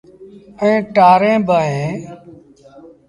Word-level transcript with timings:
ائيٚݩ 0.61 0.85
تآريٚݩ 0.95 1.43
بااوهيݩ۔ 1.47 1.91